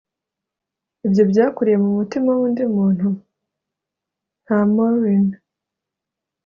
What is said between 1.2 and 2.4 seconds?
byakuriye mumutima